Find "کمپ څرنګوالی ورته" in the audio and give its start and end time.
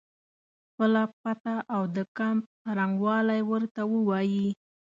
2.17-3.81